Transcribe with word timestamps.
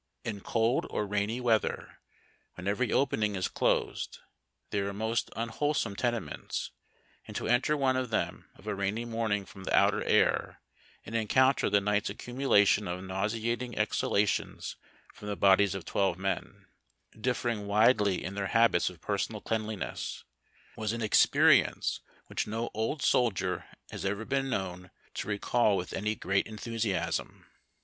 In 0.23 0.39
cold 0.41 0.87
or 0.89 1.05
rainy 1.05 1.39
weather, 1.39 1.99
when 2.55 2.67
every 2.67 2.91
opening 2.91 3.35
is 3.35 3.47
closed, 3.47 4.17
they 4.71 4.79
are 4.79 4.95
most 4.95 5.29
unwholesome 5.35 5.95
tenements, 5.95 6.71
and 7.27 7.35
to 7.37 7.47
enter 7.47 7.77
one 7.77 7.95
of 7.95 8.09
them 8.09 8.49
of 8.55 8.65
a 8.65 8.73
rainy 8.73 9.05
morning 9.05 9.45
from 9.45 9.63
the 9.63 9.75
outer 9.77 10.03
air, 10.03 10.59
and 11.05 11.13
encounter 11.13 11.69
the 11.69 11.79
night's 11.79 12.09
accumulation 12.09 12.87
of 12.87 13.03
nauseating 13.03 13.77
exhalations 13.77 14.75
from 15.13 15.27
the 15.27 15.35
bodies 15.35 15.75
of 15.75 15.85
twelve 15.85 16.17
men 16.17 16.65
(differing 17.13 17.67
widely 17.67 18.23
in 18.23 18.33
their 18.33 18.47
habits 18.47 18.89
of 18.89 19.01
personal 19.01 19.39
cleanliness) 19.39 20.23
was 20.75 20.93
an 20.93 21.03
experience 21.03 21.99
which 22.25 22.47
no 22.47 22.71
old 22.73 23.03
soldier 23.03 23.65
has 23.91 24.03
ever 24.03 24.25
been 24.25 24.49
known 24.49 24.89
to 25.13 25.27
recall 25.27 25.77
with 25.77 25.91
anv 25.91 26.19
great 26.19 26.47
enthusiasm. 26.47 27.45